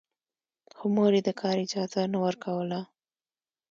[0.77, 2.79] خو مور يې د کار اجازه نه ورکوله.